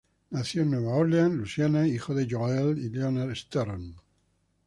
Nació 0.31 0.63
en 0.63 0.71
Nueva 0.71 0.95
Orleans, 0.95 1.35
Luisiana, 1.35 1.87
hijo 1.87 2.15
de 2.15 2.25
Joel 2.27 2.79
y 2.79 2.89
Leonard 2.89 3.35
Stern. 3.35 3.95